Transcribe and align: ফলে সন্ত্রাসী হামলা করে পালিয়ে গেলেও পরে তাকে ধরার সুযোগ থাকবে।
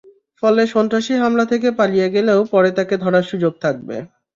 ফলে 0.43 0.61
সন্ত্রাসী 0.73 1.13
হামলা 1.21 1.45
করে 1.51 1.69
পালিয়ে 1.79 2.07
গেলেও 2.15 2.39
পরে 2.53 2.69
তাকে 2.77 2.95
ধরার 3.03 3.25
সুযোগ 3.31 3.53
থাকবে। 3.63 3.95